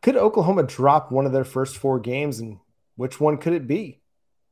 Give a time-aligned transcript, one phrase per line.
[0.00, 2.58] Could Oklahoma drop one of their first four games, and
[2.96, 4.00] which one could it be?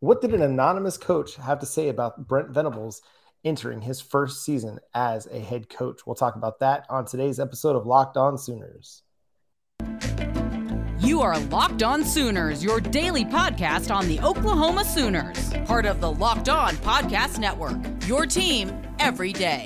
[0.00, 3.00] What did an anonymous coach have to say about Brent Venables
[3.44, 6.00] entering his first season as a head coach?
[6.04, 9.02] We'll talk about that on today's episode of Locked On Sooners.
[10.98, 16.10] You are Locked On Sooners, your daily podcast on the Oklahoma Sooners, part of the
[16.10, 17.76] Locked On Podcast Network.
[18.08, 19.64] Your team every day.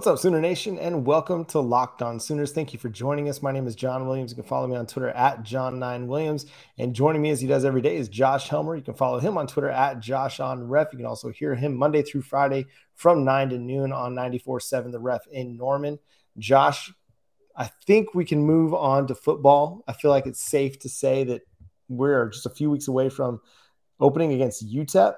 [0.00, 2.52] What's up, Sooner Nation, and welcome to Locked On Sooners.
[2.52, 3.42] Thank you for joining us.
[3.42, 4.30] My name is John Williams.
[4.30, 6.46] You can follow me on Twitter at John9Williams.
[6.78, 8.74] And joining me as he does every day is Josh Helmer.
[8.74, 10.88] You can follow him on Twitter at Josh on Ref.
[10.92, 12.64] You can also hear him Monday through Friday
[12.94, 15.98] from 9 to noon on 94.7 The Ref in Norman.
[16.38, 16.90] Josh,
[17.54, 19.84] I think we can move on to football.
[19.86, 21.42] I feel like it's safe to say that
[21.90, 23.42] we're just a few weeks away from
[24.00, 25.16] opening against UTEP.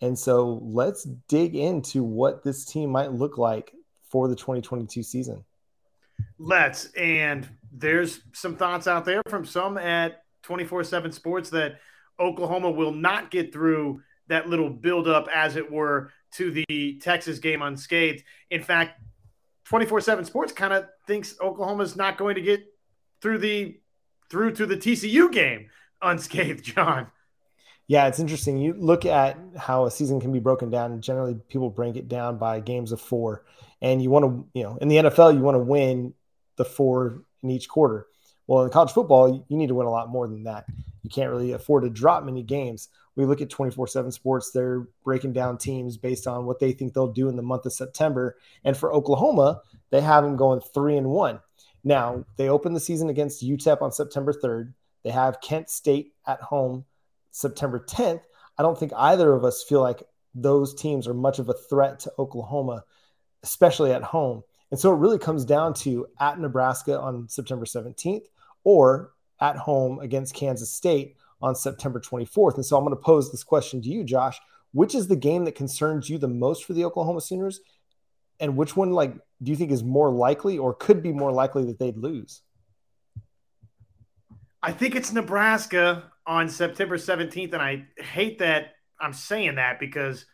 [0.00, 3.72] And so let's dig into what this team might look like
[4.14, 5.44] for the 2022 season.
[6.38, 6.84] Let's.
[6.92, 11.80] And there's some thoughts out there from some at 24 7 Sports that
[12.20, 17.60] Oklahoma will not get through that little buildup, as it were, to the Texas game
[17.60, 18.22] unscathed.
[18.52, 19.02] In fact,
[19.64, 22.64] 24 7 Sports kind of thinks Oklahoma's not going to get
[23.20, 23.80] through the
[24.30, 25.70] through to the TCU game
[26.00, 27.08] unscathed, John.
[27.86, 28.58] Yeah, it's interesting.
[28.58, 32.38] You look at how a season can be broken down, generally people break it down
[32.38, 33.44] by games of four.
[33.84, 36.14] And you want to, you know, in the NFL, you want to win
[36.56, 38.06] the four in each quarter.
[38.46, 40.64] Well, in college football, you need to win a lot more than that.
[41.02, 42.88] You can't really afford to drop many games.
[43.16, 46.94] We look at 24 7 sports, they're breaking down teams based on what they think
[46.94, 48.36] they'll do in the month of September.
[48.64, 49.60] And for Oklahoma,
[49.90, 51.40] they have them going three and one.
[51.84, 54.72] Now, they open the season against UTEP on September 3rd.
[55.04, 56.86] They have Kent State at home
[57.34, 58.22] September 10th,
[58.56, 60.04] I don't think either of us feel like
[60.34, 62.84] those teams are much of a threat to Oklahoma,
[63.44, 64.42] especially at home.
[64.70, 68.24] And so it really comes down to at Nebraska on September 17th
[68.64, 72.56] or at home against Kansas State on September 24th.
[72.56, 74.40] And so I'm going to pose this question to you, Josh.
[74.72, 77.60] Which is the game that concerns you the most for the Oklahoma Sooners?
[78.40, 81.64] And which one, like, do you think is more likely or could be more likely
[81.66, 82.42] that they'd lose?
[84.60, 87.52] I think it's Nebraska on September 17th.
[87.52, 90.26] And I hate that I'm saying that because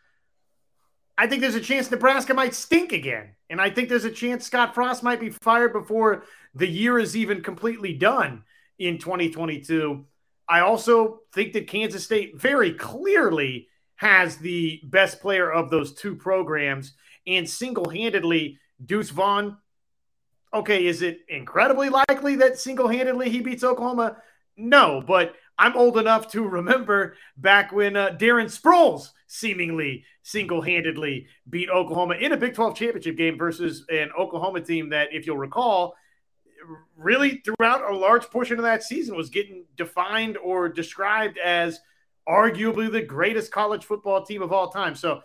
[1.21, 3.35] I think there's a chance Nebraska might stink again.
[3.51, 7.15] And I think there's a chance Scott Frost might be fired before the year is
[7.15, 8.43] even completely done
[8.79, 10.07] in 2022.
[10.49, 16.17] I also think that Kansas State very clearly has the best player of those two
[16.17, 16.95] programs
[17.27, 19.59] and single handedly, Deuce Vaughn.
[20.55, 24.17] Okay, is it incredibly likely that single handedly he beats Oklahoma?
[24.57, 31.25] No, but I'm old enough to remember back when uh, Darren Sproles seemingly single handedly
[31.49, 35.39] beat Oklahoma in a Big 12 championship game versus an Oklahoma team that, if you'll
[35.39, 35.95] recall,
[36.97, 41.79] really throughout a large portion of that season was getting defined or described as
[42.29, 44.97] arguably the greatest college football team of all time.
[44.97, 45.23] So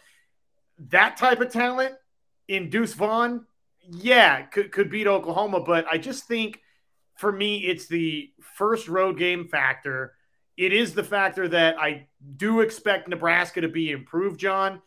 [0.78, 1.96] that type of talent
[2.48, 3.48] in Deuce Vaughn,
[3.90, 5.62] yeah, could, could beat Oklahoma.
[5.62, 6.62] But I just think
[7.16, 10.14] for me, it's the first road game factor
[10.58, 12.08] it is the factor that I
[12.38, 14.82] do expect Nebraska to be improved, John.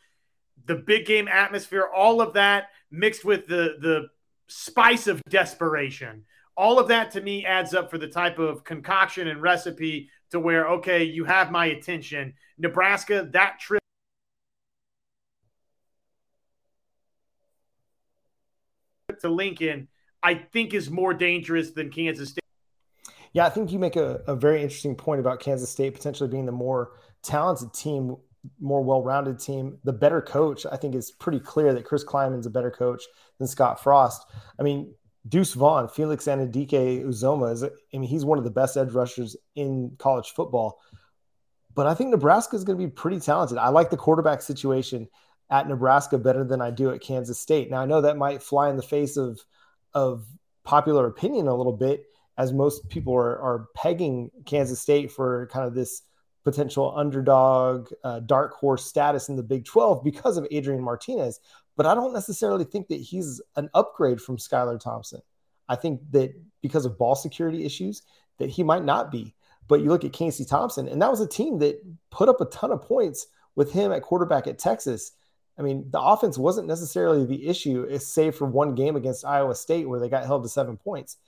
[0.66, 4.08] The big game atmosphere, all of that mixed with the the
[4.48, 6.24] spice of desperation.
[6.56, 10.40] All of that to me adds up for the type of concoction and recipe to
[10.40, 12.34] where okay, you have my attention.
[12.58, 13.80] Nebraska, that trip
[19.20, 19.88] to Lincoln,
[20.22, 22.47] I think is more dangerous than Kansas State.
[23.32, 26.46] Yeah, I think you make a, a very interesting point about Kansas State potentially being
[26.46, 28.16] the more talented team,
[28.60, 29.78] more well-rounded team.
[29.84, 33.02] The better coach, I think, is pretty clear that Chris Klieman's a better coach
[33.38, 34.24] than Scott Frost.
[34.58, 34.94] I mean,
[35.28, 39.36] Deuce Vaughn, Felix Anudike Uzomah is, I mean, he's one of the best edge rushers
[39.54, 40.80] in college football.
[41.74, 43.58] But I think Nebraska is going to be pretty talented.
[43.58, 45.08] I like the quarterback situation
[45.50, 47.70] at Nebraska better than I do at Kansas State.
[47.70, 49.40] Now I know that might fly in the face of
[49.94, 50.26] of
[50.64, 52.04] popular opinion a little bit
[52.38, 56.02] as most people are, are pegging Kansas State for kind of this
[56.44, 61.40] potential underdog, uh, dark horse status in the Big 12 because of Adrian Martinez.
[61.76, 65.20] But I don't necessarily think that he's an upgrade from Skylar Thompson.
[65.68, 66.32] I think that
[66.62, 68.02] because of ball security issues,
[68.38, 69.34] that he might not be.
[69.66, 72.46] But you look at Casey Thompson, and that was a team that put up a
[72.46, 75.12] ton of points with him at quarterback at Texas.
[75.58, 79.88] I mean, the offense wasn't necessarily the issue, save for one game against Iowa State
[79.88, 81.18] where they got held to seven points.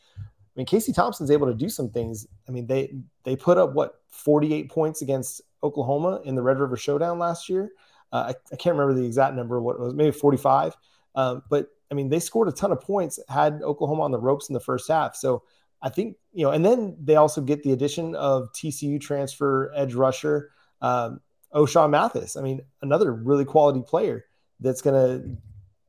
[0.54, 2.26] I mean, Casey Thompson's able to do some things.
[2.48, 2.94] I mean, they
[3.24, 7.70] they put up what 48 points against Oklahoma in the Red River Showdown last year.
[8.12, 10.76] Uh, I, I, can't remember the exact number of what it was, maybe 45.
[11.14, 14.48] Um, but I mean, they scored a ton of points, had Oklahoma on the ropes
[14.48, 15.14] in the first half.
[15.14, 15.44] So
[15.82, 19.94] I think, you know, and then they also get the addition of TCU transfer edge
[19.94, 20.50] rusher,
[20.82, 21.20] um,
[21.54, 22.36] Ochaun Mathis.
[22.36, 24.24] I mean, another really quality player
[24.60, 25.36] that's going to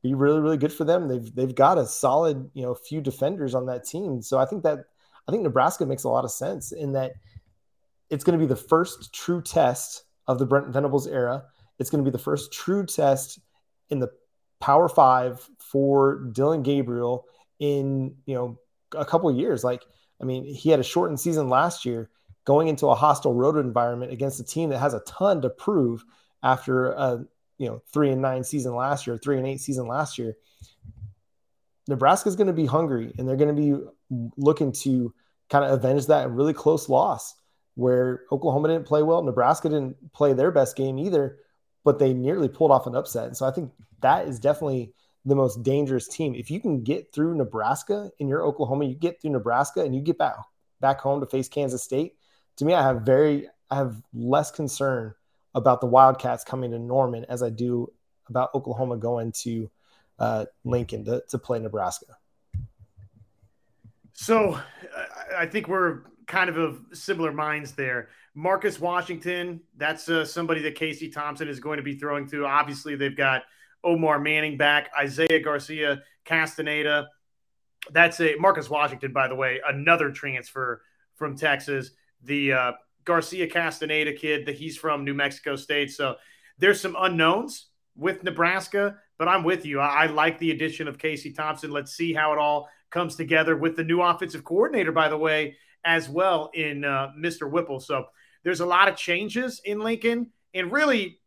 [0.02, 1.08] be really, really good for them.
[1.08, 4.20] They've, they've got a solid, you know, few defenders on that team.
[4.20, 4.80] So I think that,
[5.28, 7.12] I think Nebraska makes a lot of sense in that
[8.10, 11.44] it's going to be the first true test of the Brent Venables era.
[11.78, 13.38] It's going to be the first true test
[13.90, 14.10] in the
[14.60, 17.26] Power Five for Dillon Gabriel
[17.58, 18.58] in you know
[18.94, 19.64] a couple of years.
[19.64, 19.84] Like,
[20.20, 22.10] I mean, he had a shortened season last year,
[22.44, 26.04] going into a hostile road environment against a team that has a ton to prove
[26.42, 27.24] after a
[27.62, 30.36] you know three and nine season last year, three and eight season last year.
[31.88, 35.14] Nebraska's going to be hungry, and they're going to be looking to
[35.48, 37.34] kind of avenge that really close loss
[37.74, 41.38] where Oklahoma didn't play well, Nebraska didn't play their best game either,
[41.84, 43.26] but they nearly pulled off an upset.
[43.26, 44.92] And so I think that is definitely
[45.24, 46.34] the most dangerous team.
[46.34, 50.02] If you can get through Nebraska in your Oklahoma, you get through Nebraska and you
[50.02, 50.34] get back
[50.80, 52.16] back home to face Kansas State.
[52.56, 55.14] To me, I have very I have less concern
[55.54, 57.92] about the Wildcats coming to Norman as I do
[58.28, 59.70] about Oklahoma going to
[60.18, 62.06] uh, Lincoln to, to play Nebraska.
[64.12, 64.58] So
[65.36, 68.08] I think we're kind of of similar minds there.
[68.34, 72.46] Marcus Washington, that's uh, somebody that Casey Thompson is going to be throwing to.
[72.46, 73.42] Obviously, they've got
[73.84, 77.08] Omar Manning back, Isaiah Garcia, Castaneda.
[77.90, 80.82] That's a Marcus Washington, by the way, another transfer
[81.14, 81.90] from Texas.
[82.22, 82.72] The uh,
[83.04, 85.90] Garcia Castaneda kid, that he's from New Mexico State.
[85.90, 86.16] So
[86.58, 87.66] there's some unknowns
[87.96, 89.80] with Nebraska, but I'm with you.
[89.80, 91.70] I, I like the addition of Casey Thompson.
[91.70, 95.56] Let's see how it all comes together with the new offensive coordinator, by the way,
[95.84, 97.50] as well in uh, Mr.
[97.50, 97.80] Whipple.
[97.80, 98.06] So
[98.44, 100.30] there's a lot of changes in Lincoln.
[100.54, 101.20] And really,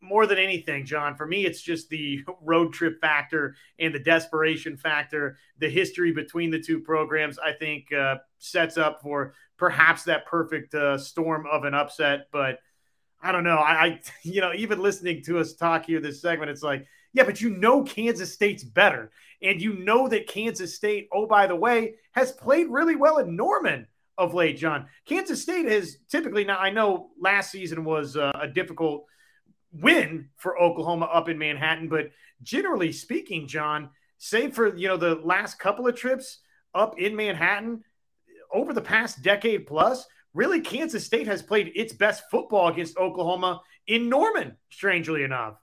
[0.00, 4.76] more than anything, John, for me, it's just the road trip factor and the desperation
[4.76, 5.38] factor.
[5.58, 10.74] The history between the two programs, I think, uh, sets up for perhaps that perfect
[10.74, 12.28] uh, storm of an upset.
[12.32, 12.58] But
[13.22, 13.56] I don't know.
[13.56, 17.24] I, I, you know, even listening to us talk here this segment, it's like, yeah,
[17.24, 19.10] but you know, Kansas State's better.
[19.40, 23.36] And you know that Kansas State, oh, by the way, has played really well in
[23.36, 23.86] Norman
[24.16, 24.86] of late, John.
[25.06, 26.58] Kansas State has typically now.
[26.58, 29.06] I know last season was uh, a difficult
[29.72, 32.10] win for Oklahoma up in Manhattan, but
[32.42, 36.38] generally speaking, John, save for you know the last couple of trips
[36.74, 37.84] up in Manhattan
[38.54, 43.60] over the past decade plus, really Kansas State has played its best football against Oklahoma
[43.86, 44.56] in Norman.
[44.70, 45.56] Strangely enough.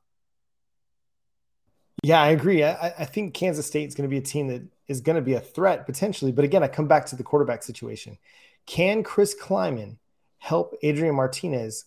[2.04, 2.64] Yeah, I agree.
[2.64, 5.22] I, I think Kansas State is going to be a team that is going to
[5.22, 6.32] be a threat potentially.
[6.32, 8.18] But again, I come back to the quarterback situation.
[8.66, 9.98] Can Chris Klieman
[10.40, 11.86] help Adrian Martinez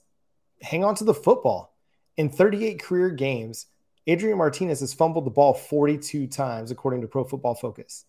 [0.63, 1.75] hang on to the football?
[2.17, 3.67] In 38 career games,
[4.07, 8.05] Adrian Martinez has fumbled the ball 42 times, according to Pro Football Focus.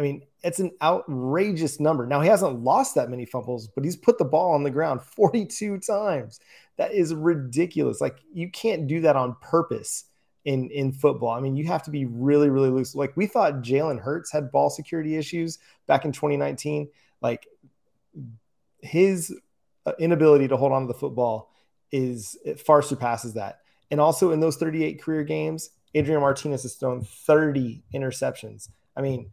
[0.00, 2.06] I mean, it's an outrageous number.
[2.06, 5.02] Now, he hasn't lost that many fumbles, but he's put the ball on the ground
[5.16, 6.40] 42 times.
[6.78, 8.00] That is ridiculous.
[8.00, 10.06] Like, you can't do that on purpose
[10.46, 11.36] in in football.
[11.36, 12.94] I mean, you have to be really, really loose.
[12.94, 16.88] Like we thought Jalen Hurts had ball security issues back in 2019.
[17.20, 17.46] Like
[18.80, 19.38] his
[19.84, 21.52] uh, inability to hold on to the football
[21.92, 23.58] is far surpasses that.
[23.90, 28.70] And also in those 38 career games, Adrian Martinez has thrown 30 interceptions.
[28.96, 29.30] I mean,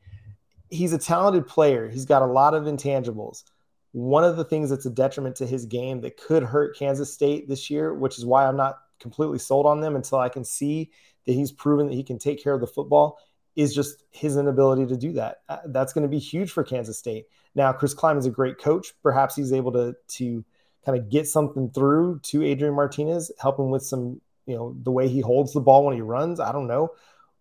[0.70, 1.90] he's a talented player.
[1.90, 3.44] He's got a lot of intangibles.
[3.92, 7.48] One of the things that's a detriment to his game that could hurt Kansas State
[7.48, 10.92] this year, which is why I'm not completely sold on them until I can see
[11.26, 13.20] that he's proven that he can take care of the football
[13.56, 15.38] is just his inability to do that.
[15.50, 17.26] Uh, that's going to be huge for Kansas State.
[17.56, 18.94] Now, Chris Klieman is a great coach.
[19.02, 20.46] Perhaps he's able to to
[20.86, 24.92] kind of get something through to Adrian Martinez, help him with some, you know, the
[24.92, 26.40] way he holds the ball when he runs.
[26.40, 26.92] I don't know,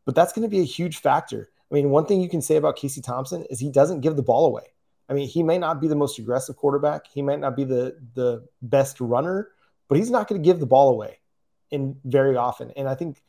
[0.04, 1.50] but that's going to be a huge factor.
[1.70, 4.22] I mean, one thing you can say about Casey Thompson is he doesn't give the
[4.22, 4.72] ball away.
[5.08, 7.96] I mean, he may not be the most aggressive quarterback, he might not be the
[8.14, 9.50] the best runner,
[9.88, 11.18] but he's not going to give the ball away
[11.70, 12.72] in very often.
[12.76, 13.22] And I think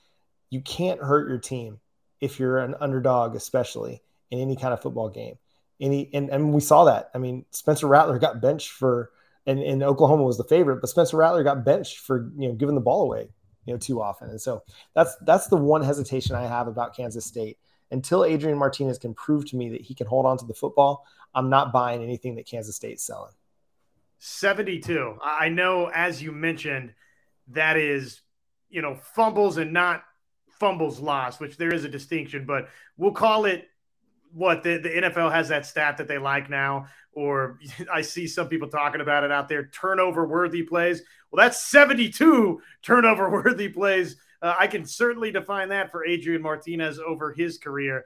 [0.49, 1.79] you can't hurt your team
[2.19, 4.01] if you're an underdog, especially
[4.31, 5.37] in any kind of football game.
[5.79, 7.11] Any and, and we saw that.
[7.13, 9.11] I mean, Spencer Rattler got benched for
[9.45, 12.75] and, and Oklahoma was the favorite, but Spencer Rattler got benched for you know giving
[12.75, 13.29] the ball away,
[13.65, 14.29] you know, too often.
[14.29, 14.63] And so
[14.93, 17.57] that's that's the one hesitation I have about Kansas State.
[17.91, 21.05] Until Adrian Martinez can prove to me that he can hold on to the football,
[21.33, 23.31] I'm not buying anything that Kansas State's selling.
[24.19, 25.17] 72.
[25.23, 26.93] I know, as you mentioned,
[27.49, 28.21] that is
[28.69, 30.03] you know, fumbles and not
[30.59, 33.67] fumbles lost, which there is a distinction, but we'll call it
[34.33, 37.59] what the, the NFL has that stat that they like now, or
[37.93, 41.01] I see some people talking about it out there turnover worthy plays.
[41.31, 44.17] Well, that's 72 turnover worthy plays.
[44.41, 48.05] Uh, I can certainly define that for Adrian Martinez over his career.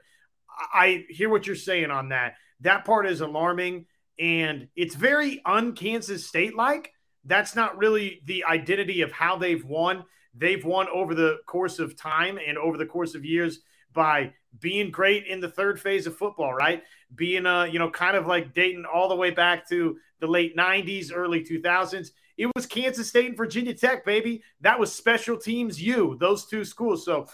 [0.72, 2.34] I hear what you're saying on that.
[2.60, 3.86] That part is alarming
[4.18, 6.92] and it's very un Kansas State like.
[7.24, 10.04] That's not really the identity of how they've won.
[10.34, 13.60] They've won over the course of time and over the course of years
[13.92, 16.82] by being great in the third phase of football, right?
[17.14, 20.56] Being, uh, you know, kind of like Dayton all the way back to the late
[20.56, 22.10] 90s, early 2000s.
[22.36, 24.42] It was Kansas State and Virginia Tech, baby.
[24.60, 27.04] That was special teams you, those two schools.
[27.04, 27.26] So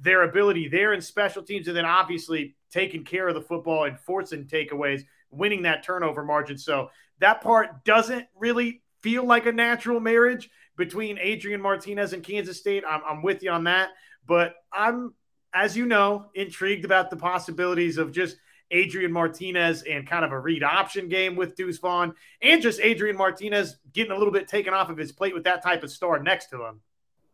[0.00, 3.98] their ability there in special teams, and then obviously taking care of the football and
[3.98, 6.58] forcing takeaways, winning that turnover margin.
[6.58, 12.58] So that part doesn't really feel like a natural marriage between Adrian Martinez and Kansas
[12.58, 12.84] State.
[12.88, 13.90] I'm, I'm with you on that.
[14.26, 15.14] But I'm
[15.54, 18.36] as you know, intrigued about the possibilities of just
[18.70, 23.16] Adrian Martinez and kind of a read option game with Deuce Vaughn, and just Adrian
[23.16, 26.22] Martinez getting a little bit taken off of his plate with that type of star
[26.22, 26.80] next to him.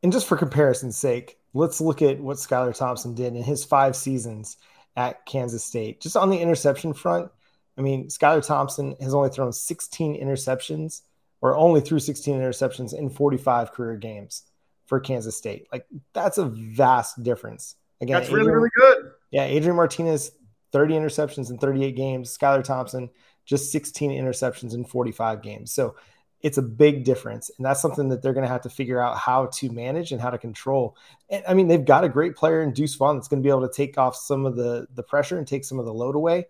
[0.03, 3.97] And just for comparison's sake, let's look at what Skylar Thompson did in his five
[3.97, 4.59] seasons
[4.97, 6.01] at Kansas State.
[6.01, 7.31] Just on the interception front,
[7.77, 11.03] I mean, Skylar Thompson has only thrown 16 interceptions
[11.41, 14.43] or only threw 16 interceptions in 45 career games
[14.87, 15.67] for Kansas State.
[15.73, 17.77] Like, that's a vast difference.
[18.01, 19.11] Again, that's Adrian, really, really good.
[19.31, 20.33] Yeah, Adrian Martinez,
[20.75, 22.37] 30 interceptions in 38 games.
[22.37, 23.09] Skylar Thompson,
[23.45, 25.71] just 16 interceptions in 45 games.
[25.71, 25.95] So
[26.41, 27.49] it's a big difference.
[27.57, 30.21] And that's something that they're going to have to figure out how to manage and
[30.21, 30.97] how to control.
[31.31, 33.51] And I mean, they've got a great player in Deuce Vaughn that's going to be
[33.51, 36.17] able to take off some of the, the pressure and take some of the load
[36.17, 36.49] away.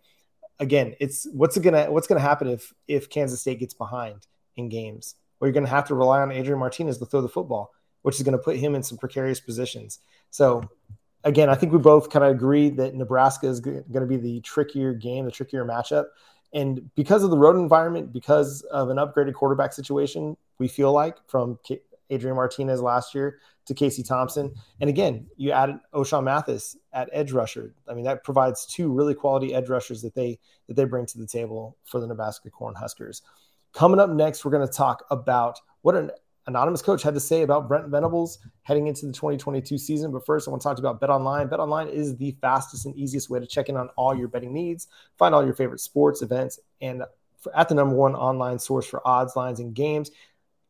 [0.59, 4.27] Again, it's what's going to what's to happen if if Kansas State gets behind
[4.57, 7.29] in games, where you're going to have to rely on Adrian Martinez to throw the
[7.29, 9.99] football, which is going to put him in some precarious positions.
[10.31, 10.63] So
[11.25, 14.41] again, I think we both kind of agree that Nebraska is going to be the
[14.41, 16.07] trickier game, the trickier matchup.
[16.53, 21.17] And because of the road environment, because of an upgraded quarterback situation, we feel like
[21.27, 21.59] from
[22.11, 24.55] Adrian Martinez last year to Casey Thompson.
[24.81, 27.75] And again, you added Ochaun Mathis at edge rusher.
[27.89, 30.39] I mean, that provides two really quality edge rushers that they
[30.69, 33.23] that they bring to the table for the Nebraska Cornhuskers.
[33.73, 36.11] Coming up next, we're going to talk about what an
[36.47, 40.13] anonymous coach had to say about Brent Venables heading into the 2022 season.
[40.13, 41.49] But first, I want to talk to you about Bet Online.
[41.49, 44.53] Bet Online is the fastest and easiest way to check in on all your betting
[44.53, 47.03] needs, find all your favorite sports events, and
[47.55, 50.11] at the number one online source for odds, lines, and games.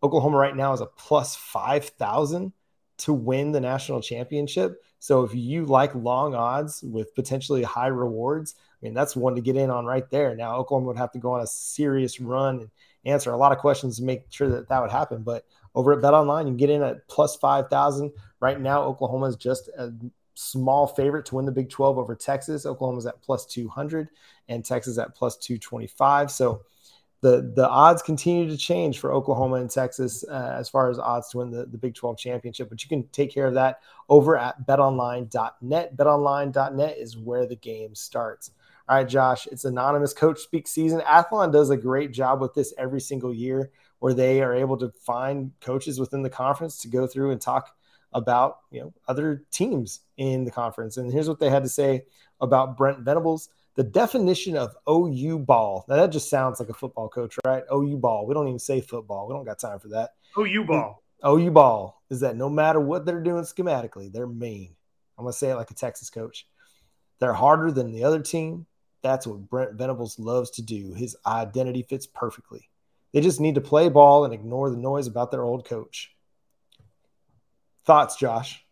[0.03, 2.53] Oklahoma right now is a plus 5,000
[2.97, 4.83] to win the national championship.
[4.99, 9.41] So if you like long odds with potentially high rewards, I mean, that's one to
[9.41, 10.35] get in on right there.
[10.35, 12.71] Now, Oklahoma would have to go on a serious run and
[13.05, 15.23] answer a lot of questions to make sure that that would happen.
[15.23, 16.47] But over at Bet Online.
[16.47, 18.13] You can get in at plus 5,000.
[18.41, 19.93] Right now, Oklahoma is just a
[20.35, 22.67] small favorite to win the Big 12 over Texas.
[22.67, 24.09] Oklahoma's at plus 200
[24.49, 26.31] and Texas at plus 225.
[26.31, 26.63] So
[27.21, 31.31] the, the odds continue to change for Oklahoma and Texas uh, as far as odds
[31.31, 32.69] to win the, the Big 12 championship.
[32.69, 35.97] But you can take care of that over at betonline.net.
[35.97, 38.51] Betonline.net is where the game starts.
[38.87, 41.01] All right, Josh, it's anonymous coach speak season.
[41.01, 43.71] Athlon does a great job with this every single year
[44.05, 47.75] where they are able to find coaches within the conference to go through and talk
[48.13, 50.99] about you know other teams in the conference.
[50.99, 52.05] And here's what they had to say
[52.39, 53.49] about Brent Venables.
[53.77, 55.87] The definition of OU ball.
[55.89, 57.63] Now that just sounds like a football coach, right?
[57.73, 58.27] OU ball.
[58.27, 59.27] We don't even say football.
[59.27, 60.11] We don't got time for that.
[60.39, 61.03] OU ball.
[61.27, 64.77] OU ball is that no matter what they're doing schematically, they're mean.
[65.17, 66.47] I'm gonna say it like a Texas coach.
[67.21, 68.67] They're harder than the other team.
[69.01, 70.93] That's what Brent Venables loves to do.
[70.93, 72.69] His identity fits perfectly.
[73.15, 76.13] They just need to play ball and ignore the noise about their old coach.
[77.87, 78.65] Thoughts, Josh?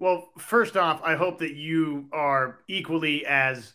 [0.00, 3.74] Well, first off, I hope that you are equally as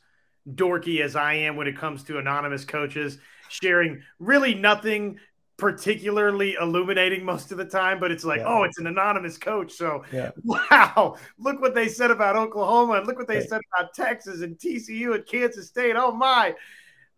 [0.53, 5.17] dorky as I am when it comes to anonymous coaches, sharing really nothing
[5.55, 8.47] particularly illuminating most of the time, but it's like, yeah.
[8.49, 9.71] oh, it's an anonymous coach.
[9.71, 10.31] So, yeah.
[10.43, 13.47] wow, look what they said about Oklahoma and look what they right.
[13.47, 15.95] said about Texas and TCU and Kansas State.
[15.95, 16.53] Oh, my.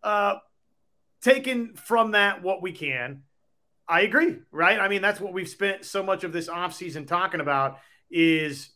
[0.04, 0.36] Uh,
[1.22, 3.22] taken from that what we can.
[3.88, 4.78] I agree, right?
[4.78, 7.78] I mean, that's what we've spent so much of this offseason talking about
[8.10, 8.70] is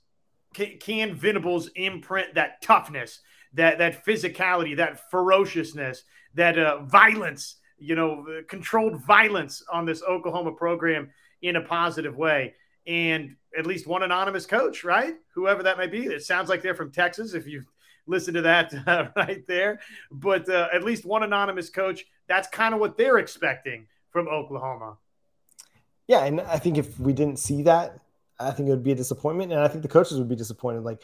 [0.54, 3.20] can, can Venables imprint that toughness,
[3.54, 6.02] that that physicality, that ferociousness,
[6.34, 11.11] that uh, violence, you know, controlled violence on this Oklahoma program
[11.42, 12.54] in a positive way.
[12.87, 15.14] And at least one anonymous coach, right?
[15.34, 16.06] Whoever that may be.
[16.06, 17.34] It sounds like they're from Texas.
[17.34, 17.64] If you
[18.06, 19.80] listen to that uh, right there,
[20.11, 24.99] but uh, at least one anonymous coach that's kind of what they're expecting from Oklahoma.
[26.09, 27.99] Yeah, and I think if we didn't see that,
[28.38, 30.83] I think it would be a disappointment, and I think the coaches would be disappointed.
[30.83, 31.02] Like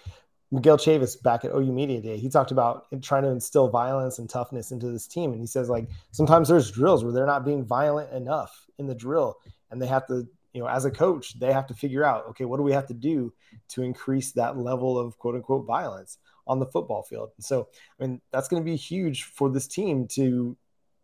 [0.50, 4.28] Miguel Chavis back at OU Media Day, he talked about trying to instill violence and
[4.28, 5.32] toughness into this team.
[5.32, 8.94] And he says, like, sometimes there's drills where they're not being violent enough in the
[8.94, 9.36] drill.
[9.70, 12.46] And they have to, you know, as a coach, they have to figure out, okay,
[12.46, 13.32] what do we have to do
[13.68, 17.30] to increase that level of quote unquote violence on the football field?
[17.36, 17.68] And so,
[18.00, 20.56] I mean, that's going to be huge for this team to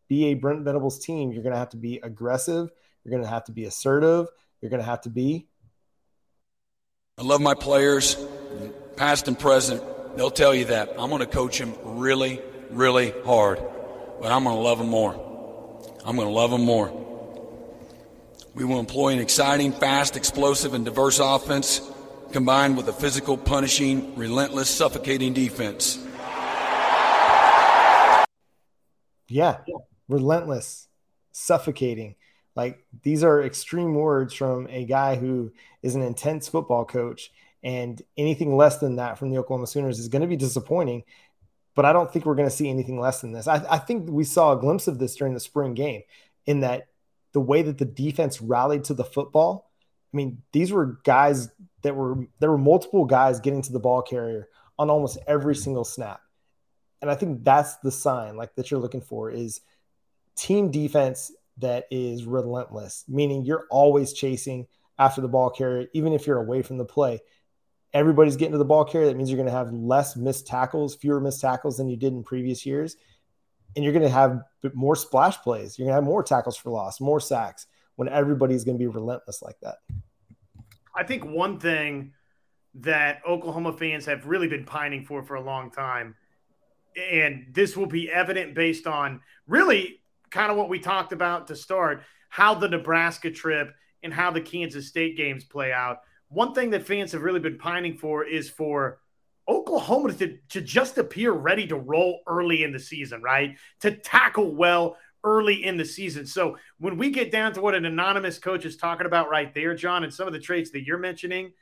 [0.09, 1.33] be a Brent Venables team.
[1.33, 2.71] You're going to have to be aggressive.
[3.05, 4.27] You're going to have to be assertive.
[4.61, 5.47] You're going to have to be.
[7.19, 8.17] I love my players
[8.97, 9.83] past and present,
[10.17, 10.91] they'll tell you that.
[10.99, 13.61] I'm going to coach them really, really hard,
[14.21, 15.15] but I'm going to love them more.
[16.05, 17.01] I'm going to love them more.
[18.55, 21.81] We will employ an exciting, fast, explosive, and diverse offense
[22.33, 25.99] combined with a physical, punishing, relentless, suffocating defense.
[29.29, 29.59] Yeah,
[30.09, 30.89] relentless,
[31.33, 32.17] suffocating.
[32.57, 37.33] Like these are extreme words from a guy who is an intense football coach
[37.63, 41.03] and anything less than that from the Oklahoma Sooners is going to be disappointing.
[41.75, 43.49] But I don't think we're going to see anything less than this.
[43.49, 46.03] I, I think we saw a glimpse of this during the spring game
[46.47, 46.87] in that
[47.33, 49.71] the way that the defense rallied to the football.
[50.13, 51.49] I mean, these were guys
[51.83, 55.85] that were there were multiple guys getting to the ball carrier on almost every single
[55.85, 56.21] snap.
[57.03, 59.61] And I think that's the sign like that you're looking for is
[60.37, 64.67] team defense that is relentless, meaning you're always chasing
[64.99, 67.21] after the ball carrier, even if you're away from the play
[67.95, 69.07] everybody's getting to the ball carrier.
[69.07, 72.13] That means you're going to have less missed tackles, fewer missed tackles than you did
[72.13, 72.97] in previous years.
[73.77, 74.43] And you're going to have
[74.75, 75.79] more splash plays.
[75.79, 78.89] You're going to have more tackles for loss, more sacks when everybody's going to be
[78.89, 79.77] relentless like that.
[80.95, 82.13] I think one thing
[82.75, 86.17] that Oklahoma fans have really been pining for for a long time,
[86.97, 90.01] and this will be evident based on really
[90.35, 94.41] kind of what we talked about to start, how the Nebraska trip and how the
[94.41, 96.01] Kansas State games play out
[96.35, 98.99] one thing that fans have really been pining for is for
[99.49, 103.57] Oklahoma to, to just appear ready to roll early in the season, right?
[103.81, 106.27] To tackle well early in the season.
[106.27, 109.75] So when we get down to what an anonymous coach is talking about right there,
[109.75, 111.53] John, and some of the traits that you're mentioning,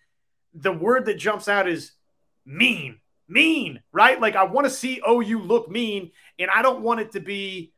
[0.54, 1.92] the word that jumps out is
[2.46, 4.20] mean, mean, right?
[4.20, 7.72] Like I want to see OU look mean, and I don't want it to be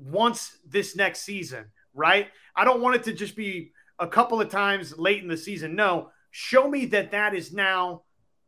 [0.00, 2.28] once this next season, right?
[2.56, 5.76] I don't want it to just be a couple of times late in the season.
[5.76, 8.02] No, show me that that is now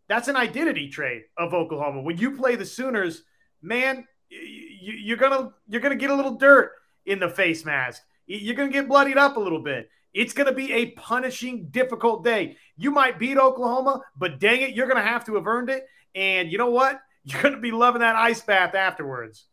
[0.09, 2.03] that's an identity trait of Oklahoma.
[2.03, 3.23] When you play the Sooners,
[3.63, 6.73] man, you, are gonna you're gonna get a little dirt
[7.07, 8.03] in the face mask.
[8.27, 9.89] You're gonna get bloodied up a little bit.
[10.15, 12.57] It's gonna be a punishing, difficult day.
[12.77, 15.87] You might beat Oklahoma, but dang it, you're gonna have to have earned it.
[16.15, 17.01] And you know what?
[17.25, 19.47] You're gonna be loving that ice bath afterwards.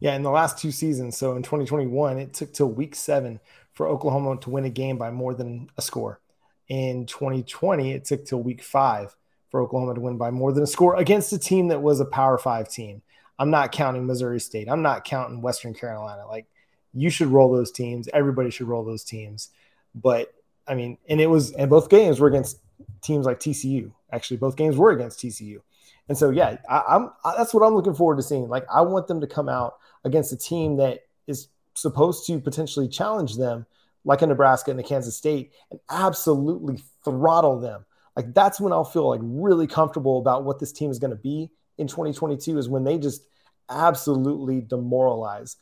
[0.00, 3.40] Yeah, in the last two seasons, so in 2021, it took till week seven
[3.72, 6.20] for Oklahoma to win a game by more than a score
[6.68, 9.14] in 2020, it took till week five
[9.50, 12.04] for Oklahoma to win by more than a score against a team that was a
[12.04, 13.02] Power Five team.
[13.38, 14.68] I'm not counting Missouri State.
[14.68, 16.26] I'm not counting Western Carolina.
[16.26, 16.46] Like
[16.92, 18.08] you should roll those teams.
[18.12, 19.50] Everybody should roll those teams.
[19.94, 20.32] But
[20.66, 22.58] I mean, and it was, and both games were against
[23.02, 23.92] teams like TCU.
[24.10, 25.60] Actually, both games were against TCU.
[26.08, 28.48] And so, yeah, I, am that's what I'm looking forward to seeing.
[28.48, 32.88] Like, I want them to come out against a team that is supposed to potentially
[32.88, 33.66] challenge them
[34.04, 37.84] like a Nebraska and a Kansas State and absolutely throttle them.
[38.16, 41.16] Like that's when I'll feel like really comfortable about what this team is going to
[41.16, 43.22] be in 2022 is when they just
[43.68, 45.56] absolutely demoralize.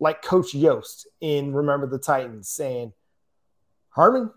[0.00, 2.92] Like Coach Yoast in Remember the Titans saying,
[3.90, 4.30] Harmon,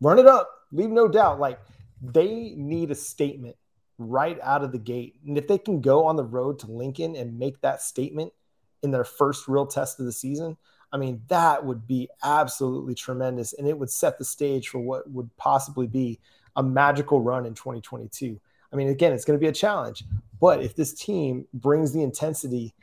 [0.00, 1.40] run it up, leave no doubt.
[1.40, 1.58] Like
[2.02, 3.56] they need a statement
[3.98, 5.16] right out of the gate.
[5.26, 8.32] And if they can go on the road to Lincoln and make that statement
[8.82, 10.56] in their first real test of the season,
[10.92, 13.52] I mean, that would be absolutely tremendous.
[13.52, 16.18] And it would set the stage for what would possibly be
[16.56, 18.40] a magical run in 2022.
[18.72, 20.04] I mean, again, it's going to be a challenge.
[20.40, 22.74] But if this team brings the intensity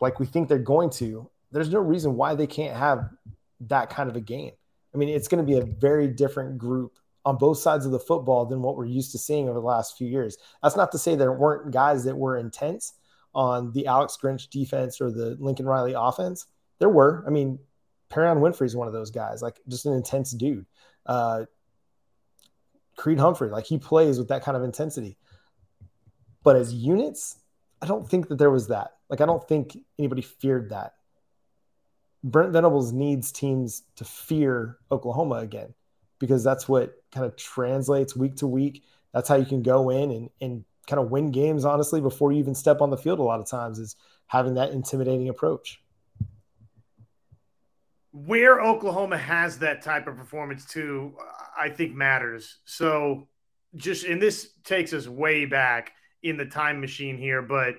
[0.00, 3.10] like we think they're going to, there's no reason why they can't have
[3.60, 4.52] that kind of a game.
[4.94, 7.98] I mean, it's going to be a very different group on both sides of the
[7.98, 10.38] football than what we're used to seeing over the last few years.
[10.62, 12.94] That's not to say there weren't guys that were intense
[13.34, 16.46] on the Alex Grinch defense or the Lincoln Riley offense
[16.80, 17.22] there were.
[17.26, 17.60] I mean,
[18.10, 20.66] Perrion Winfrey is one of those guys, like just an intense dude.
[21.06, 21.44] Uh,
[22.96, 25.16] Creed Humphrey, like he plays with that kind of intensity.
[26.42, 27.38] But as units,
[27.80, 28.92] I don't think that there was that.
[29.08, 30.94] Like, I don't think anybody feared that.
[32.24, 35.74] Brent Venables needs teams to fear Oklahoma again
[36.18, 38.84] because that's what kind of translates week to week.
[39.12, 42.38] That's how you can go in and, and kind of win games, honestly, before you
[42.40, 45.80] even step on the field a lot of times is having that intimidating approach
[48.12, 51.14] where Oklahoma has that type of performance too,
[51.58, 52.58] I think matters.
[52.64, 53.28] So
[53.76, 57.76] just and this takes us way back in the time machine here, but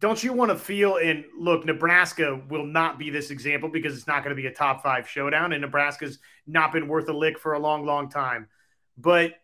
[0.00, 4.06] don't you want to feel and look, Nebraska will not be this example because it's
[4.06, 7.38] not going to be a top five showdown, and Nebraska's not been worth a lick
[7.38, 8.48] for a long, long time.
[8.96, 9.34] But,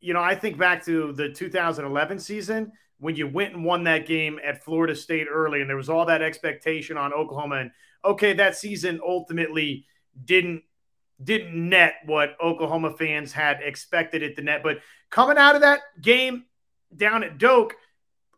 [0.00, 4.06] you know, I think back to the 2011 season when you went and won that
[4.06, 7.56] game at Florida State early, and there was all that expectation on Oklahoma.
[7.56, 7.70] And
[8.04, 9.86] okay, that season ultimately
[10.24, 10.62] didn't
[11.22, 14.62] didn't net what Oklahoma fans had expected it to net.
[14.62, 14.78] But
[15.10, 16.44] coming out of that game
[16.96, 17.74] down at Doak,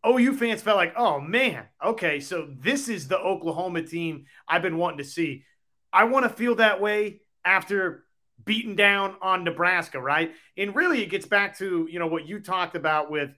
[0.07, 4.79] OU fans felt like, oh man, okay, so this is the Oklahoma team I've been
[4.79, 5.45] wanting to see.
[5.93, 8.05] I want to feel that way after
[8.45, 10.33] beating down on Nebraska, right?
[10.57, 13.31] And really, it gets back to you know what you talked about with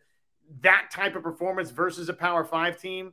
[0.60, 3.12] that type of performance versus a Power Five team.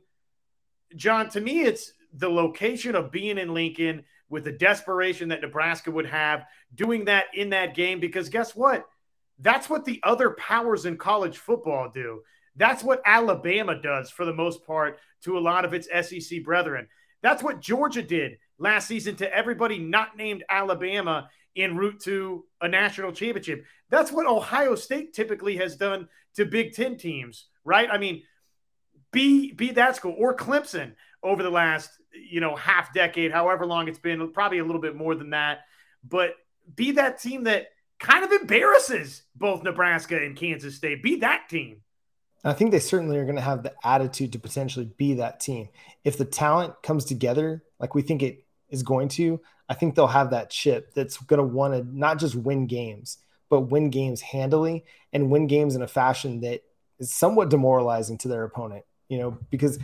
[0.96, 5.90] John, to me, it's the location of being in Lincoln with the desperation that Nebraska
[5.90, 8.00] would have doing that in that game.
[8.00, 8.86] Because guess what?
[9.38, 12.22] That's what the other powers in college football do.
[12.56, 16.86] That's what Alabama does for the most part to a lot of its SEC brethren.
[17.22, 22.68] That's what Georgia did last season to everybody not named Alabama en route to a
[22.68, 23.64] national championship.
[23.90, 27.88] That's what Ohio State typically has done to Big Ten teams, right?
[27.90, 28.22] I mean,
[29.12, 33.88] be be that school or Clemson over the last you know half decade, however long
[33.88, 35.60] it's been, probably a little bit more than that.
[36.08, 36.34] But
[36.74, 41.02] be that team that kind of embarrasses both Nebraska and Kansas State.
[41.02, 41.82] Be that team.
[42.44, 45.68] I think they certainly are going to have the attitude to potentially be that team.
[46.02, 49.40] If the talent comes together like we think it is going to,
[49.72, 53.16] I think they'll have that chip that's going to want to not just win games,
[53.48, 56.62] but win games handily and win games in a fashion that
[56.98, 59.78] is somewhat demoralizing to their opponent, you know, because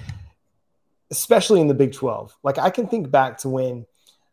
[1.10, 3.86] especially in the Big 12, like I can think back to when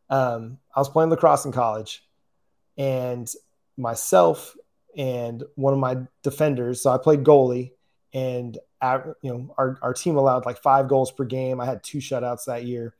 [0.09, 2.03] um, I was playing lacrosse in college
[2.77, 3.31] and
[3.77, 4.57] myself
[4.97, 7.71] and one of my defenders, so I played goalie
[8.13, 8.57] and
[9.21, 11.61] you know our, our team allowed like five goals per game.
[11.61, 12.93] I had two shutouts that year.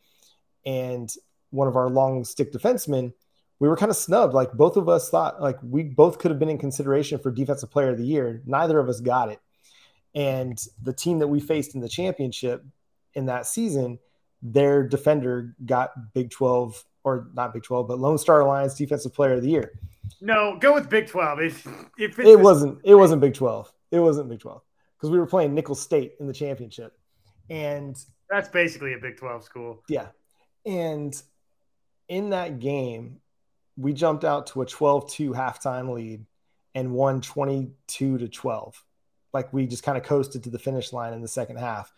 [0.65, 1.13] And
[1.55, 3.13] one of our long stick defensemen
[3.59, 6.39] we were kind of snubbed like both of us thought like we both could have
[6.39, 9.39] been in consideration for defensive player of the year neither of us got it
[10.13, 12.63] and the team that we faced in the championship
[13.13, 13.97] in that season
[14.41, 19.33] their defender got big 12 or not big 12 but lone star alliance defensive player
[19.33, 19.79] of the year
[20.21, 24.29] no go with big 12 if, if it wasn't it wasn't big 12 it wasn't
[24.29, 24.61] big 12
[24.97, 26.97] because we were playing Nicholls State in the championship.
[27.49, 27.95] And
[28.29, 29.83] that's basically a Big 12 school.
[29.87, 30.07] Yeah.
[30.65, 31.21] And
[32.07, 33.21] in that game,
[33.77, 36.25] we jumped out to a 12 2 halftime lead
[36.73, 38.83] and won 22 to 12.
[39.33, 41.91] Like we just kind of coasted to the finish line in the second half.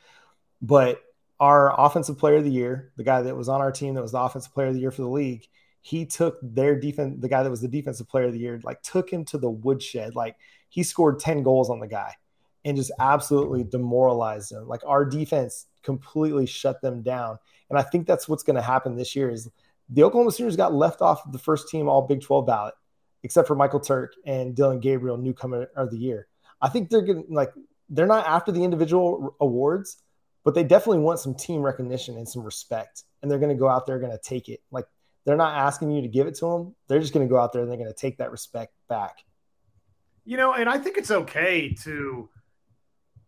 [0.61, 1.01] But
[1.39, 4.13] our offensive player of the year, the guy that was on our team that was
[4.13, 5.47] the offensive player of the year for the league,
[5.81, 8.81] he took their defense, the guy that was the defensive player of the year, like
[8.81, 10.15] took him to the woodshed.
[10.15, 10.35] Like
[10.69, 12.13] he scored 10 goals on the guy
[12.65, 14.67] and just absolutely demoralized them.
[14.67, 17.37] Like our defense completely shut them down.
[17.69, 19.49] And I think that's what's going to happen this year is
[19.89, 22.73] the Oklahoma Sooners got left off the first team all Big 12 ballot,
[23.23, 26.27] except for Michael Turk and Dillon Gabriel, newcomer of the year.
[26.61, 27.51] I think they're to like
[27.89, 29.97] they're not after the individual awards,
[30.43, 33.03] but they definitely want some team recognition and some respect.
[33.21, 34.61] And they're going to go out there going to take it.
[34.71, 34.85] Like
[35.25, 36.75] they're not asking you to give it to them.
[36.87, 39.17] They're just going to go out there and they're going to take that respect back.
[40.25, 42.29] You know, and I think it's okay to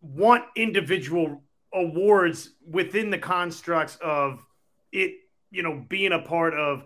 [0.01, 1.43] want individual
[1.73, 4.45] awards within the constructs of
[4.91, 5.13] it,
[5.51, 6.83] you know, being a part of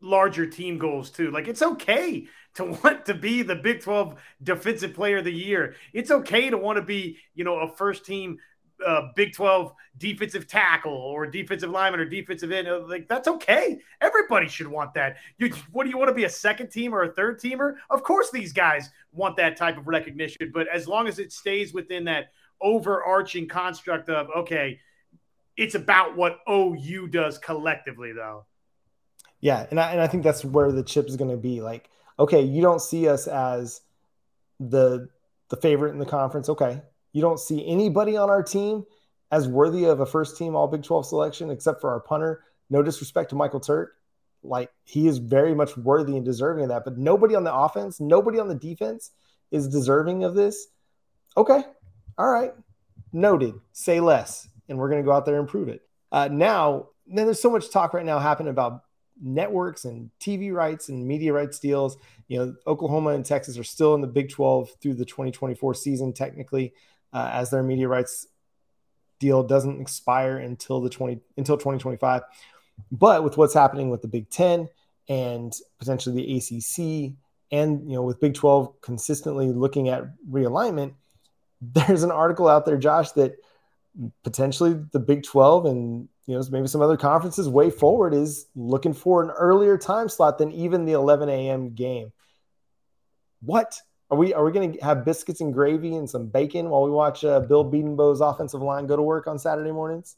[0.00, 1.30] larger team goals too.
[1.30, 5.74] Like it's okay to want to be the Big 12 defensive player of the year.
[5.92, 8.38] It's okay to want to be, you know, a first team
[8.84, 12.68] uh, Big 12 defensive tackle or defensive lineman or defensive end.
[12.88, 13.78] Like that's okay.
[14.00, 15.16] Everybody should want that.
[15.38, 17.76] You, what do you want to be a second team or a third teamer?
[17.90, 21.72] Of course, these guys want that type of recognition, but as long as it stays
[21.72, 24.78] within that overarching construct of okay,
[25.56, 28.46] it's about what OU does collectively, though.
[29.40, 31.60] Yeah, and I, and I think that's where the chip is going to be.
[31.60, 33.80] Like, okay, you don't see us as
[34.60, 35.08] the
[35.48, 36.48] the favorite in the conference.
[36.48, 36.80] Okay,
[37.12, 38.84] you don't see anybody on our team
[39.30, 42.42] as worthy of a first team All Big Twelve selection, except for our punter.
[42.70, 43.94] No disrespect to Michael Turk,
[44.42, 46.84] like he is very much worthy and deserving of that.
[46.84, 49.12] But nobody on the offense, nobody on the defense
[49.50, 50.66] is deserving of this.
[51.36, 51.62] Okay,
[52.18, 52.52] all right,
[53.12, 53.54] noted.
[53.72, 55.82] Say less, and we're going to go out there and prove it.
[56.12, 58.82] Uh, now, then there's so much talk right now happening about
[59.20, 61.96] networks and TV rights and media rights deals.
[62.28, 66.12] You know, Oklahoma and Texas are still in the Big 12 through the 2024 season,
[66.12, 66.74] technically,
[67.12, 68.26] uh, as their media rights
[69.18, 72.22] deal doesn't expire until the 20 until 2025.
[72.92, 74.68] But with what's happening with the Big 10
[75.08, 77.16] and potentially the ACC,
[77.50, 80.94] and you know, with Big 12 consistently looking at realignment,
[81.60, 83.36] there's an article out there, Josh, that
[84.22, 88.92] potentially the Big 12 and you know maybe some other conferences way forward is looking
[88.92, 91.74] for an earlier time slot than even the 11 a.m.
[91.74, 92.12] game.
[93.40, 93.80] What
[94.10, 94.34] are we?
[94.34, 97.40] Are we going to have biscuits and gravy and some bacon while we watch uh,
[97.40, 100.16] Bill Bedenbaugh's offensive line go to work on Saturday mornings?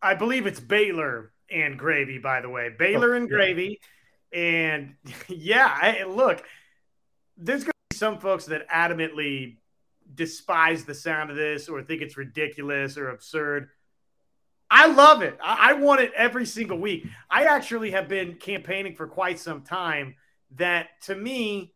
[0.00, 2.18] I believe it's Baylor and gravy.
[2.18, 3.80] By the way, Baylor oh, and gravy,
[4.32, 4.94] and
[5.28, 6.42] yeah, I, look,
[7.36, 9.56] there's going to be some folks that adamantly
[10.14, 13.68] despise the sound of this or think it's ridiculous or absurd.
[14.70, 15.38] I love it.
[15.42, 17.06] I, I want it every single week.
[17.30, 20.14] I actually have been campaigning for quite some time
[20.56, 21.74] that to me,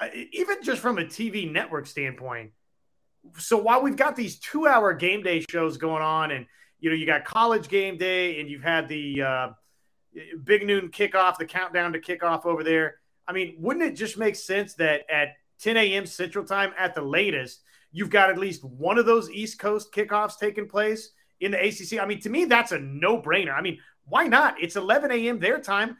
[0.00, 2.52] uh, even just from a TV network standpoint,
[3.38, 6.46] so while we've got these two hour game day shows going on and
[6.80, 9.48] you know you got college game day and you've had the uh,
[10.44, 14.36] big noon kickoff the countdown to kickoff over there i mean wouldn't it just make
[14.36, 15.28] sense that at
[15.60, 16.06] 10 a.m.
[16.06, 17.62] Central Time at the latest,
[17.92, 22.00] you've got at least one of those East Coast kickoffs taking place in the ACC.
[22.00, 23.54] I mean, to me, that's a no brainer.
[23.54, 24.56] I mean, why not?
[24.60, 25.38] It's 11 a.m.
[25.38, 25.96] their time.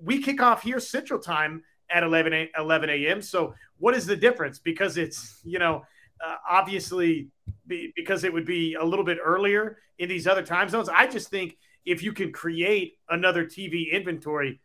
[0.00, 3.22] We kick off here Central Time at 11 a, 11 a.m.
[3.22, 4.58] So, what is the difference?
[4.58, 5.84] Because it's, you know,
[6.24, 7.28] uh, obviously
[7.66, 10.88] be, because it would be a little bit earlier in these other time zones.
[10.88, 14.60] I just think if you can create another TV inventory,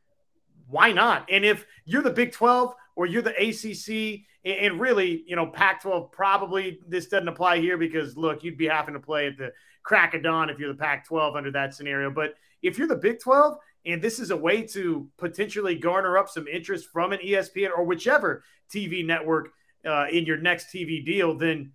[0.68, 1.28] why not?
[1.30, 5.82] And if you're the Big 12 or you're the ACC and really, you know, Pac
[5.82, 9.52] 12 probably this doesn't apply here because look, you'd be having to play at the
[9.84, 12.10] crack of dawn if you're the Pac 12 under that scenario.
[12.10, 16.30] But if you're the Big 12 and this is a way to potentially garner up
[16.30, 19.50] some interest from an ESPN or whichever TV network
[19.86, 21.72] uh, in your next TV deal, then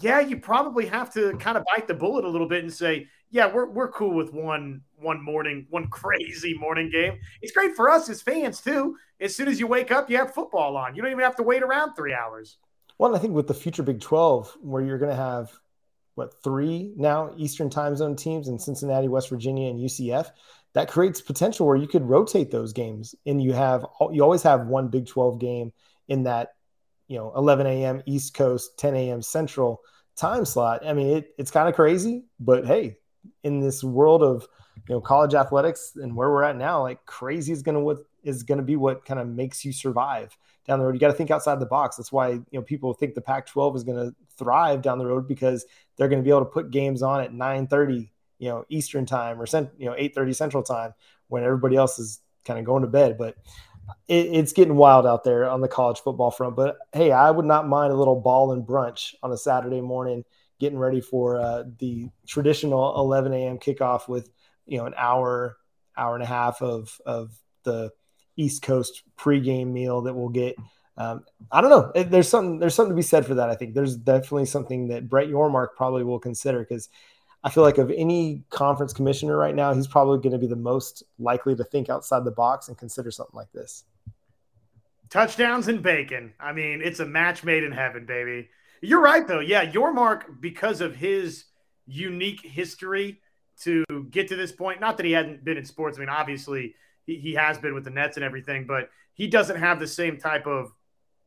[0.00, 3.08] yeah, you probably have to kind of bite the bullet a little bit and say,
[3.30, 7.18] yeah, we're, we're cool with one one morning, one crazy morning game.
[7.42, 8.96] It's great for us as fans too.
[9.20, 10.94] As soon as you wake up, you have football on.
[10.94, 12.58] You don't even have to wait around three hours.
[12.98, 15.52] Well, I think with the future Big Twelve, where you're going to have
[16.14, 20.30] what three now Eastern Time Zone teams in Cincinnati, West Virginia, and UCF,
[20.74, 24.66] that creates potential where you could rotate those games, and you have you always have
[24.66, 25.72] one Big Twelve game
[26.08, 26.54] in that
[27.08, 28.02] you know 11 a.m.
[28.06, 29.22] East Coast, 10 a.m.
[29.22, 29.80] Central
[30.16, 30.86] time slot.
[30.86, 32.96] I mean, it, it's kind of crazy, but hey,
[33.42, 34.46] in this world of
[34.88, 38.42] you know college athletics and where we're at now, like crazy is gonna what is
[38.42, 40.94] gonna be what kind of makes you survive down the road.
[40.94, 41.96] You got to think outside the box.
[41.96, 45.64] That's why you know people think the Pac-12 is gonna thrive down the road because
[45.96, 49.46] they're gonna be able to put games on at 9:30, you know Eastern time or
[49.78, 50.94] you know 8:30 Central time
[51.28, 53.16] when everybody else is kind of going to bed.
[53.18, 53.36] But
[54.08, 56.56] it, it's getting wild out there on the college football front.
[56.56, 60.24] But hey, I would not mind a little ball and brunch on a Saturday morning
[60.58, 63.58] getting ready for uh, the traditional 11 a.m.
[63.58, 64.30] kickoff with
[64.66, 65.56] you know an hour,
[65.96, 67.32] hour and a half of of
[67.64, 67.90] the
[68.36, 70.56] East Coast pregame meal that we'll get.
[70.96, 71.92] Um, I don't know.
[72.02, 73.50] There's something there's something to be said for that.
[73.50, 76.88] I think there's definitely something that Brett Yormark probably will consider because
[77.48, 80.54] I feel like of any conference commissioner right now, he's probably going to be the
[80.54, 83.84] most likely to think outside the box and consider something like this.
[85.08, 86.34] Touchdowns and bacon.
[86.38, 88.50] I mean, it's a match made in heaven, baby.
[88.82, 89.40] You're right, though.
[89.40, 91.46] Yeah, Yormark, because of his
[91.86, 93.22] unique history
[93.62, 95.96] to get to this point, not that he hadn't been in sports.
[95.96, 96.74] I mean, obviously,
[97.06, 100.18] he, he has been with the Nets and everything, but he doesn't have the same
[100.18, 100.70] type of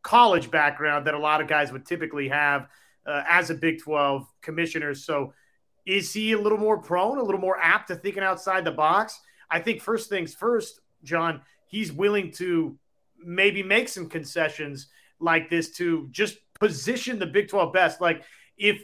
[0.04, 2.68] college background that a lot of guys would typically have
[3.08, 4.94] uh, as a Big 12 commissioner.
[4.94, 5.34] So,
[5.86, 9.20] is he a little more prone, a little more apt to thinking outside the box?
[9.50, 12.78] I think first things first, John, he's willing to
[13.18, 14.88] maybe make some concessions
[15.20, 18.02] like this to just position the Big 12 best.
[18.02, 18.24] Like
[18.58, 18.84] if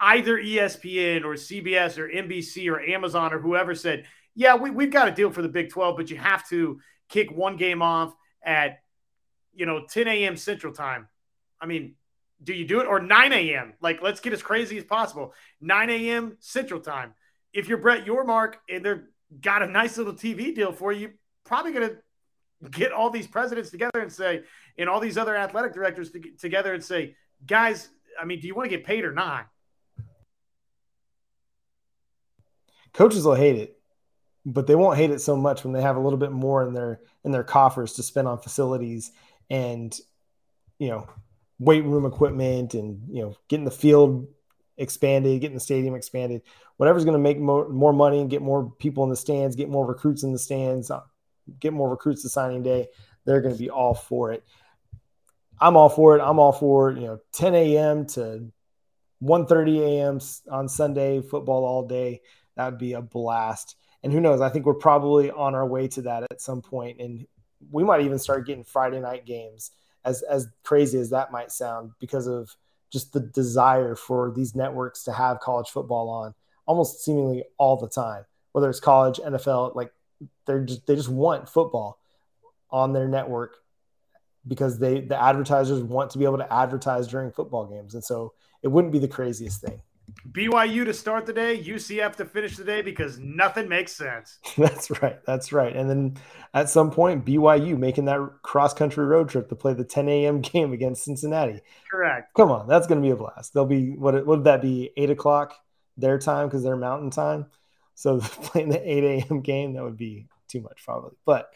[0.00, 5.08] either ESPN or CBS or NBC or Amazon or whoever said, yeah, we, we've got
[5.08, 8.80] a deal for the Big 12, but you have to kick one game off at,
[9.54, 10.36] you know, 10 a.m.
[10.36, 11.08] Central Time.
[11.60, 11.94] I mean,
[12.42, 13.74] do you do it or 9 a.m.?
[13.80, 15.34] Like, let's get as crazy as possible.
[15.60, 16.36] 9 a.m.
[16.40, 17.14] Central Time.
[17.52, 21.12] If you're Brett Yormark and they're got a nice little TV deal for you,
[21.44, 24.42] probably going to get all these presidents together and say,
[24.78, 27.88] and all these other athletic directors to together and say, guys,
[28.20, 29.46] I mean, do you want to get paid or not?
[32.92, 33.78] Coaches will hate it,
[34.44, 36.74] but they won't hate it so much when they have a little bit more in
[36.74, 39.12] their in their coffers to spend on facilities
[39.48, 39.98] and
[40.78, 41.08] you know
[41.62, 44.26] weight room equipment and you know getting the field
[44.76, 46.42] expanded, getting the stadium expanded,
[46.76, 49.68] whatever's going to make more, more money and get more people in the stands, get
[49.68, 51.00] more recruits in the stands, uh,
[51.60, 52.88] get more recruits to signing day,
[53.24, 54.44] they're going to be all for it.
[55.60, 56.20] I'm all for it.
[56.20, 58.06] I'm all for you know 10 a.m.
[58.06, 58.50] to
[59.22, 60.20] 1:30 a.m.
[60.50, 62.20] on Sunday football all day.
[62.56, 63.76] That would be a blast.
[64.02, 64.40] And who knows?
[64.40, 67.24] I think we're probably on our way to that at some point, and
[67.70, 69.70] we might even start getting Friday night games.
[70.04, 72.54] As as crazy as that might sound, because of
[72.90, 76.34] just the desire for these networks to have college football on
[76.66, 79.92] almost seemingly all the time, whether it's college, NFL, like
[80.46, 81.98] they're just, they just want football
[82.70, 83.56] on their network
[84.46, 88.32] because they the advertisers want to be able to advertise during football games, and so
[88.62, 89.80] it wouldn't be the craziest thing.
[90.30, 94.38] BYU to start the day, UCF to finish the day because nothing makes sense.
[94.56, 95.18] that's right.
[95.26, 95.74] That's right.
[95.74, 96.16] And then
[96.54, 100.40] at some point, BYU making that cross country road trip to play the 10 a.m.
[100.40, 101.60] game against Cincinnati.
[101.90, 102.34] Correct.
[102.34, 103.54] Come on, that's going to be a blast.
[103.54, 104.26] They'll be what?
[104.26, 104.90] Would that be?
[104.96, 105.54] Eight o'clock
[105.96, 107.46] their time because they're Mountain time.
[107.94, 109.40] So playing the 8 a.m.
[109.40, 111.50] game that would be too much probably, but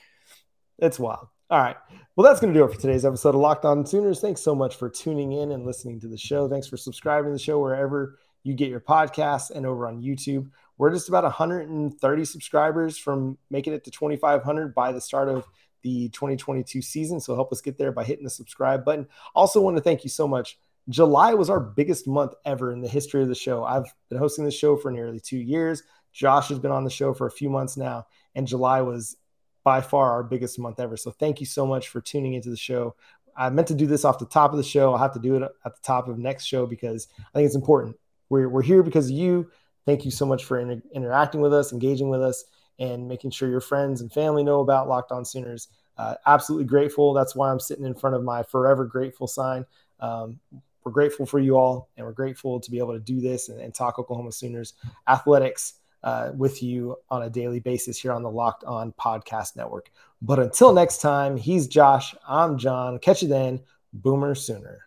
[0.78, 1.28] it's wild.
[1.48, 1.76] All right.
[2.16, 4.20] Well, that's going to do it for today's episode of Locked On Sooners.
[4.20, 6.48] Thanks so much for tuning in and listening to the show.
[6.48, 10.48] Thanks for subscribing to the show wherever you get your podcasts and over on YouTube.
[10.78, 15.44] We're just about 130 subscribers from making it to 2,500 by the start of
[15.82, 17.18] the 2022 season.
[17.18, 19.08] So help us get there by hitting the subscribe button.
[19.34, 20.58] Also, want to thank you so much.
[20.88, 23.64] July was our biggest month ever in the history of the show.
[23.64, 25.82] I've been hosting the show for nearly two years.
[26.12, 28.06] Josh has been on the show for a few months now,
[28.36, 29.16] and July was
[29.64, 30.96] by far our biggest month ever.
[30.96, 32.94] So thank you so much for tuning into the show.
[33.36, 34.92] I meant to do this off the top of the show.
[34.92, 37.56] I'll have to do it at the top of next show because I think it's
[37.56, 37.96] important.
[38.28, 39.50] We're, we're here because of you.
[39.84, 42.44] Thank you so much for inter- interacting with us, engaging with us,
[42.78, 45.68] and making sure your friends and family know about Locked On Sooners.
[45.96, 47.14] Uh, absolutely grateful.
[47.14, 49.64] That's why I'm sitting in front of my forever grateful sign.
[50.00, 50.38] Um,
[50.84, 53.60] we're grateful for you all, and we're grateful to be able to do this and,
[53.60, 54.74] and talk Oklahoma Sooners
[55.08, 59.90] athletics uh, with you on a daily basis here on the Locked On Podcast Network.
[60.22, 62.14] But until next time, he's Josh.
[62.28, 62.98] I'm John.
[62.98, 63.60] Catch you then.
[63.92, 64.80] Boomer Sooner.